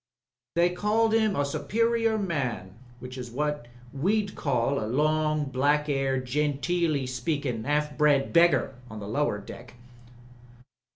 They 0.55 0.71
called 0.71 1.13
'im 1.13 1.35
a 1.35 1.45
superior 1.45 2.17
man 2.17 2.73
which 2.97 3.19
is 3.19 3.29
what 3.29 3.67
we'd 3.93 4.33
call 4.33 4.83
a 4.83 4.87
long, 4.89 5.45
black 5.45 5.89
'aired, 5.89 6.25
genteely 6.25 7.05
speakin', 7.05 7.67
'alf 7.67 7.95
bred 7.99 8.33
beggar 8.33 8.73
on 8.89 8.99
the 8.99 9.07
lower 9.07 9.37
deck." 9.37 9.75